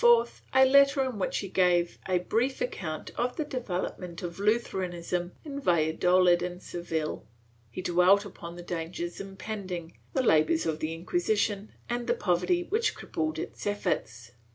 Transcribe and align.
436 0.01 0.49
PROTESTANTISM 0.49 0.49
[Book 0.49 0.53
VIII 0.55 0.63
a 0.63 0.73
letter 0.79 1.13
in 1.13 1.19
which 1.19 1.37
he 1.37 1.47
gave 1.47 1.99
a 2.09 2.17
brief 2.27 2.59
account 2.59 3.11
of 3.17 3.35
the 3.37 3.45
development 3.45 4.23
of 4.23 4.39
Lutheranism 4.39 5.33
in 5.45 5.61
Valladolid 5.61 6.41
and 6.41 6.59
Seville; 6.59 7.27
he 7.69 7.83
dwelt 7.83 8.25
upon 8.25 8.55
the 8.55 8.63
dangers 8.63 9.21
impending, 9.21 9.95
the 10.13 10.23
labors 10.23 10.65
of 10.65 10.79
the 10.79 10.95
Inquisition 10.95 11.71
and 11.87 12.07
the 12.07 12.15
poverty 12.15 12.63
which 12.63 12.95
crippled 12.95 13.37
its 13.37 13.67
efforts. 13.67 14.31